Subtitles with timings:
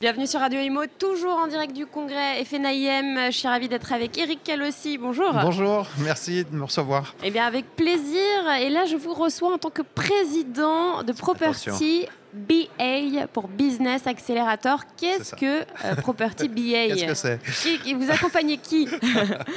[0.00, 3.30] Bienvenue sur Radio Imo, toujours en direct du congrès FNAIM.
[3.30, 4.96] Je suis ravie d'être avec Eric Calossi.
[4.96, 5.30] Bonjour.
[5.42, 7.14] Bonjour, merci de me recevoir.
[7.22, 8.50] Eh bien, avec plaisir.
[8.62, 14.84] Et là, je vous reçois en tant que président de Property BA pour Business Accelerator.
[14.96, 16.54] Qu'est-ce que euh, Property BA
[16.94, 17.82] Qu'est-ce que c'est?
[17.82, 18.88] Qui- Vous accompagnez qui?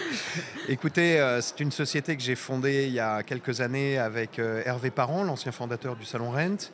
[0.68, 4.62] Écoutez, euh, c'est une société que j'ai fondée il y a quelques années avec euh,
[4.66, 6.70] Hervé Parent, l'ancien fondateur du Salon Rent,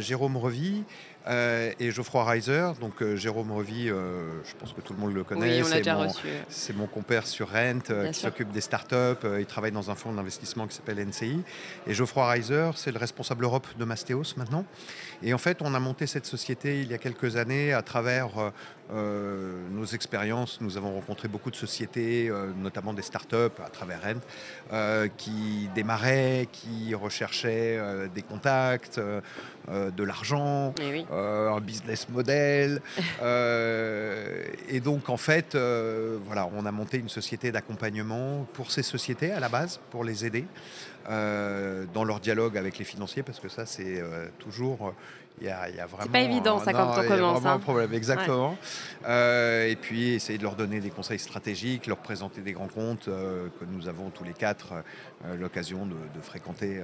[0.00, 0.82] Jérôme Revy
[1.26, 2.68] euh, et Geoffroy Reiser.
[2.80, 5.60] Donc euh, Jérôme Revy, euh, je pense que tout le monde le connaît.
[5.60, 6.26] Oui, on l'a c'est déjà mon- reçu.
[6.48, 8.28] C'est mon compère sur Rent qui sûr.
[8.28, 9.26] s'occupe des startups.
[9.38, 11.42] il travaille dans un fonds d'investissement qui s'appelle NCI.
[11.86, 14.64] Et Geoffroy Reiser, c'est le responsable Europe de Mastéos maintenant.
[15.22, 18.30] Et en fait, on a monté cette société il y a quelques années à travers
[18.90, 20.60] nos expériences.
[20.60, 26.94] Nous avons rencontré beaucoup de sociétés, notamment des startups à travers Rent, qui démarraient, qui
[26.94, 27.80] recherchaient
[28.14, 29.00] des contacts,
[29.70, 31.06] de l'argent, Eh oui.
[31.12, 32.80] Euh, un business model.
[33.22, 38.82] euh, et donc, en fait, euh, voilà, on a monté une société d'accompagnement pour ces
[38.82, 40.46] sociétés à la base, pour les aider
[41.04, 44.00] dans leur dialogue avec les financiers, parce que ça, c'est
[44.38, 44.94] toujours.
[45.40, 46.12] Il y, a, il y a vraiment.
[46.12, 47.56] pas évident, ça, quand non, on il y a commence, vraiment hein.
[47.56, 48.56] un problème, exactement.
[49.06, 53.08] Euh, et puis, essayer de leur donner des conseils stratégiques, leur présenter des grands comptes
[53.08, 54.74] euh, que nous avons tous les quatre
[55.24, 56.82] euh, l'occasion de, de fréquenter.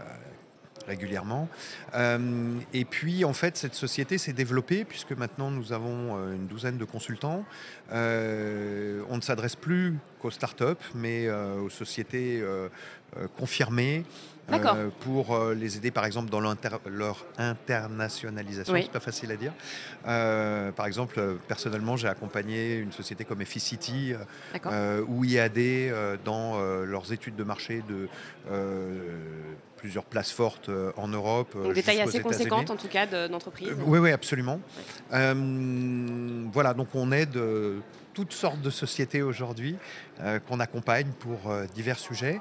[0.86, 1.48] Régulièrement.
[1.94, 6.46] Euh, et puis, en fait, cette société s'est développée puisque maintenant nous avons euh, une
[6.46, 7.44] douzaine de consultants.
[7.92, 12.42] Euh, on ne s'adresse plus qu'aux startups, mais aux sociétés
[13.36, 14.04] confirmées.
[14.50, 18.82] Euh, pour euh, les aider par exemple dans leur internationalisation, Oui.
[18.84, 19.52] c'est pas facile à dire.
[20.06, 24.14] Euh, par exemple, personnellement, j'ai accompagné une société comme Efficity
[25.08, 28.08] ou IAD dans leurs études de marché de
[29.76, 31.54] plusieurs places fortes en Europe.
[31.54, 33.68] Donc, des tailles assez conséquentes, en tout cas, de- d'entreprise.
[33.68, 34.60] Euh, oui, oui, absolument.
[35.10, 37.38] Voilà, donc on aide
[38.18, 39.76] toutes sortes de sociétés aujourd'hui
[40.22, 42.40] euh, qu'on accompagne pour euh, divers sujets.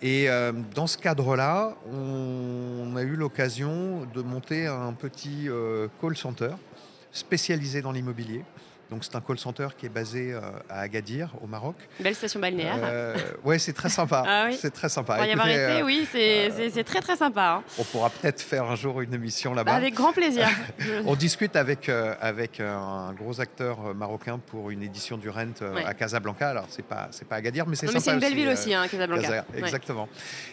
[0.00, 5.48] Et euh, dans ce cadre-là, on, a eu l'occasion de monter un petit
[6.00, 6.52] call center
[7.12, 8.42] spécialisé dans l'immobilier.
[8.90, 10.40] Donc c'est un call center qui est basé euh,
[10.70, 11.76] à Agadir, au Maroc.
[12.00, 12.76] Belle station balnéaire.
[12.82, 14.24] Euh, ouais, c'est très sympa.
[14.26, 15.16] Ah oui C'est très sympa.
[15.16, 17.60] Pour y avoir été, euh, oui, c'est c'est- très très sympa.
[17.60, 17.62] hein.
[17.78, 19.72] on pourra peut-être faire un jour une émission là-bas.
[19.74, 20.48] Avec grand plaisir.
[21.06, 25.46] On discute avec, euh, avec un gros acteur euh, marocain pour une édition du Rent
[25.62, 25.84] euh, Ouais.
[25.84, 26.48] à Casablanca.
[26.48, 28.48] Alors, c'est pas, c'est pas Agadir, mais c'est Non, mais sympa c'est une belle ville
[28.48, 29.28] euh, aussi, hein, Casablanca.
[29.30, 29.42] Ouais.
[29.58, 30.08] Exactement.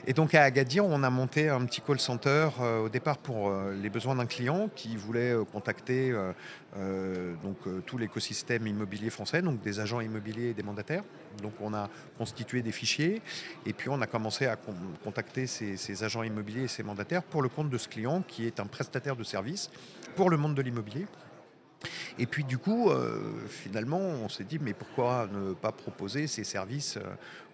[0.07, 3.49] Et donc à Agadir, on a monté un petit call center euh, au départ pour
[3.49, 6.31] euh, les besoins d'un client qui voulait euh, contacter euh,
[6.77, 8.24] euh, donc euh, tout l'écosystème
[8.65, 11.03] immobilier français, donc des agents immobiliers et des mandataires.
[11.41, 13.21] Donc on a constitué des fichiers
[13.65, 17.23] et puis on a commencé à con- contacter ces, ces agents immobiliers et ces mandataires
[17.23, 19.69] pour le compte de ce client qui est un prestataire de service
[20.15, 21.05] pour le monde de l'immobilier.
[22.17, 26.45] Et puis du coup, euh, finalement, on s'est dit, mais pourquoi ne pas proposer ces
[26.45, 27.01] services euh,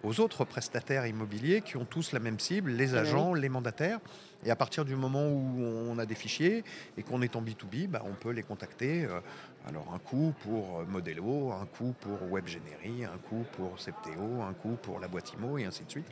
[0.04, 3.98] aux autres prestataires immobiliers qui ont tous la même cible, les ben agents, les mandataires
[4.44, 6.62] Et à partir du moment où on a des fichiers
[6.96, 9.04] et qu'on est en B2B, bah, on peut les contacter.
[9.04, 9.20] euh,
[9.66, 14.76] alors un coût pour Modelo, un coût pour WebGenery, un coût pour Septéo, un coût
[14.82, 16.06] pour la boîte IMO et ainsi de suite.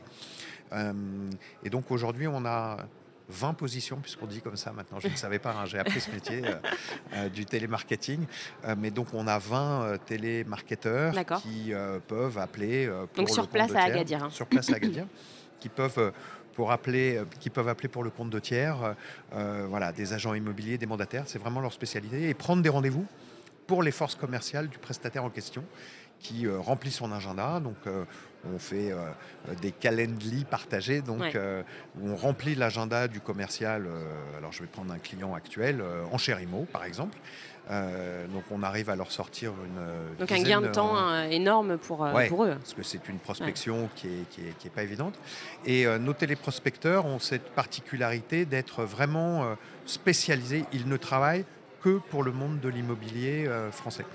[1.61, 2.77] Et donc aujourd'hui, on a
[3.31, 6.11] 20 positions, puisqu'on dit comme ça maintenant, je ne savais pas, hein, j'ai appris ce
[6.11, 6.55] métier euh,
[7.13, 8.25] euh, du télémarketing.
[8.65, 11.73] Euh, mais donc on a 20 euh, télémarketeurs qui
[12.07, 13.95] peuvent appeler pour Donc le sur compte place de à tiers.
[13.95, 14.29] Agadir, hein.
[14.29, 15.05] Sur place à Agadir,
[15.59, 16.11] qui peuvent
[16.53, 18.95] pour appeler, qui peuvent appeler pour le compte de tiers,
[19.33, 23.05] euh, voilà, des agents immobiliers, des mandataires, c'est vraiment leur spécialité, et prendre des rendez-vous
[23.67, 25.63] pour les forces commerciales du prestataire en question,
[26.21, 27.59] qui euh, remplit son agenda.
[27.59, 28.05] Donc euh,
[28.53, 28.97] on fait euh,
[29.61, 31.31] des calendly partagés, donc Ouais.
[31.35, 31.61] euh,
[31.99, 33.85] où on remplit l'agenda du commercial.
[33.85, 37.17] euh, alors je vais prendre un client actuel, euh, en Chérimo par exemple.
[38.33, 40.17] Donc on arrive à leur sortir une.
[40.19, 42.27] Donc un gain de temps énorme pour, Ouais.
[42.27, 42.55] pour eux.
[42.59, 45.13] parce que c'est une prospection qui n'est qui est, qui est pas évidente.
[45.65, 49.55] Et nos téléprospecteurs ont cette particularité d'être vraiment
[49.85, 50.65] spécialisés.
[50.73, 51.45] Ils ne travaillent
[51.81, 54.05] que pour le monde de l'immobilier euh, français.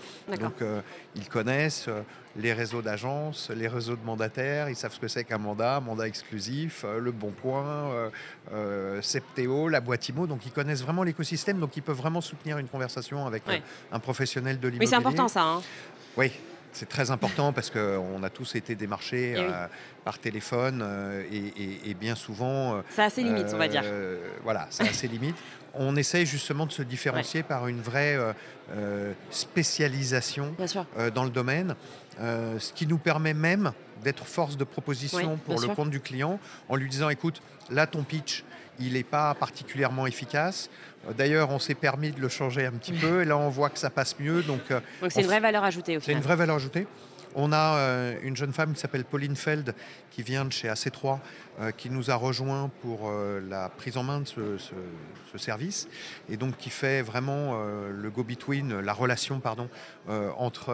[0.41, 0.81] Donc euh,
[1.15, 2.03] ils connaissent euh,
[2.37, 6.07] les réseaux d'agences, les réseaux de mandataires, ils savent ce que c'est qu'un mandat, mandat
[6.07, 8.11] exclusif, le Bon Coin,
[9.01, 10.27] Septéo, la boîte IMO.
[10.27, 13.43] Donc ils connaissent vraiment l'écosystème, donc ils peuvent vraiment soutenir une conversation avec
[13.91, 14.91] un professionnel de Oui, l'immobilier.
[14.91, 15.43] c'est important ça.
[15.45, 15.63] hein.
[16.17, 16.31] Oui,
[16.77, 19.43] c'est très important parce qu'on a tous été démarchés oui.
[19.43, 19.67] euh,
[20.05, 22.77] par téléphone euh, et, et- et bien souvent.
[22.77, 23.83] euh, Ça a ses limites, on va dire.
[24.45, 25.37] voilà, ça a ses limites.
[25.79, 28.17] On essaye justement de se différencier par une vraie
[29.31, 30.55] spécialisation
[31.15, 31.75] dans le domaine,
[32.19, 35.75] ce qui nous permet même d'être force de proposition Oui, pour le sûr.
[35.75, 36.39] compte du client
[36.69, 37.41] en lui disant écoute,
[37.71, 38.45] là ton pitch,
[38.79, 40.69] il n'est pas particulièrement efficace.
[41.09, 43.71] Euh, D'ailleurs, on s'est permis de le changer un petit peu et là on voit
[43.71, 44.43] que ça passe mieux.
[44.43, 46.87] Donc euh, c'est une vraie valeur ajoutée au c'est une vraie valeur ajoutée.
[47.39, 49.75] On a euh, une jeune femme qui s'appelle Pauline Feld,
[50.11, 51.19] qui vient de chez AC3,
[51.61, 54.73] euh, qui nous a rejoint pour euh, la prise en main de ce, ce-
[55.33, 55.87] ce service,
[56.31, 57.57] et donc qui fait vraiment
[57.91, 59.69] le go-between, la relation pardon,
[60.39, 60.73] entre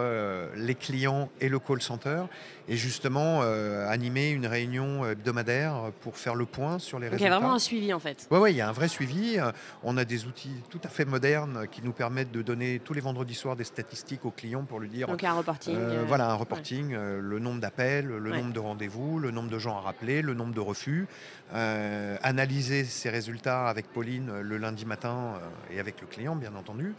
[0.55, 2.23] les clients et le call center,
[2.69, 3.41] et justement
[3.89, 7.55] animer une réunion hebdomadaire pour faire le point sur les Donc il y a vraiment
[7.55, 8.27] un suivi en fait.
[8.31, 9.37] Oui, il y a un vrai suivi.
[9.83, 13.01] On a des outils tout à fait modernes qui nous permettent de donner tous les
[13.01, 15.75] vendredis soirs des statistiques aux clients pour lui dire Donc il y a un reporting.
[15.75, 16.52] euh, voilà, un reporting,
[16.93, 18.37] euh, le nombre d'appels, le Ouais.
[18.37, 21.07] nombre de rendez-vous, le nombre de gens à rappeler, le nombre de refus.
[21.53, 25.39] Euh, analyser ces résultats avec Pauline euh, le lundi matin
[25.71, 26.93] et avec le client, bien entendu.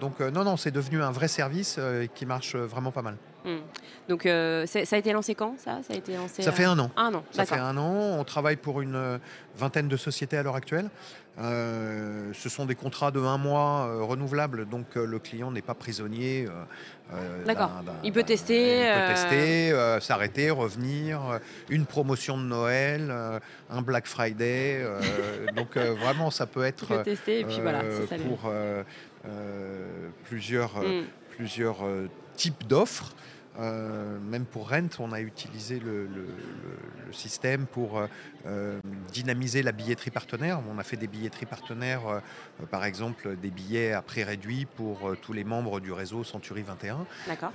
[0.00, 1.78] Donc, non, non, c'est devenu un vrai service
[2.14, 3.16] qui marche vraiment pas mal.
[3.44, 3.58] Hmm.
[4.08, 5.80] Donc euh, ça a été lancé quand ça?
[5.86, 6.42] Ça a été lancé.
[6.42, 6.90] Ça fait un an.
[6.96, 7.24] Un an.
[7.30, 8.18] Ça fait un an.
[8.18, 9.18] On travaille pour une euh,
[9.56, 10.88] vingtaine de sociétés à l'heure actuelle.
[11.38, 15.72] Euh, ce sont des contrats de un mois euh, renouvelables, donc le client n'est pas
[15.74, 16.46] prisonnier.
[17.46, 17.70] D'accord.
[18.04, 21.20] Il peut tester, Il peut tester, s'arrêter, revenir.
[21.70, 23.12] une promotion de Noël,
[23.70, 24.84] un Black Friday.
[25.56, 28.16] donc vraiment, ça peut être peux tester et puis voilà, c'est ça.
[28.18, 28.50] le- pour
[30.24, 31.04] plusieurs, Hmm.
[31.30, 31.78] plusieurs
[32.36, 33.12] types d'offres.
[33.60, 38.06] Euh, même pour Rent, on a utilisé le, le- le- le système pour euh,
[38.46, 38.80] euh,
[39.12, 40.62] dynamiser la billetterie partenaire.
[40.74, 42.20] On a fait des billetteries partenaires, euh,
[42.70, 47.04] par exemple des billets à prix réduit pour tous les membres du réseau Century 21.
[47.26, 47.52] D'accord.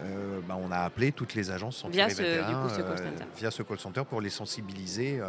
[0.47, 2.91] Bah, on a appelé toutes les agences Century Via ce- 21 du coup, ce call
[2.91, 3.23] euh, center.
[3.35, 5.19] via ce call center pour les sensibiliser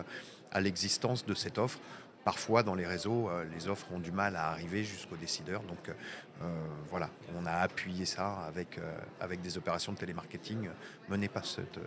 [0.52, 1.78] à l'existence de cette offre.
[2.28, 5.62] Parfois, dans les réseaux, euh, les offres ont du mal à arriver jusqu'aux décideurs.
[5.62, 5.92] Donc, euh,
[6.42, 6.44] euh,
[6.90, 8.78] voilà, on a appuyé ça avec,
[9.19, 10.69] avec des opérations de télémarketing
[11.08, 11.78] menées par cette,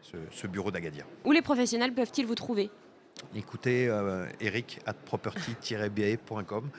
[0.00, 1.04] ce, ce bureau d'Agadia.
[1.24, 2.70] Où les professionnels peuvent-ils vous trouver?
[3.34, 6.70] Écoutez, euh, eric at property-ba.com.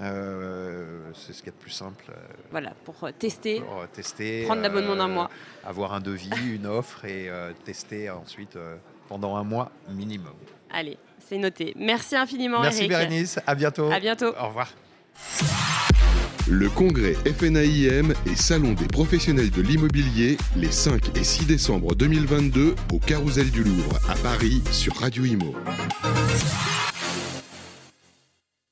[0.00, 2.12] Euh, c'est ce qu'il y a de plus simple
[2.52, 3.60] Voilà, pour tester.
[3.60, 4.44] pour tester.
[4.44, 5.30] Prendre l'abonnement d'un euh, mois.
[5.64, 7.28] Avoir un devis, une offre et
[7.64, 8.56] tester ensuite
[9.08, 10.34] pendant un mois minimum.
[10.70, 10.96] Allez,
[11.32, 11.72] c'est noté.
[11.78, 12.90] Merci infiniment, Merci Eric.
[12.90, 13.90] Bérénice, à bientôt.
[13.90, 14.34] À bientôt.
[14.38, 14.70] Au revoir.
[16.48, 22.74] Le congrès FNAIM et Salon des professionnels de l'immobilier les 5 et 6 décembre 2022
[22.92, 25.54] au Carousel du Louvre à Paris sur Radio Imo.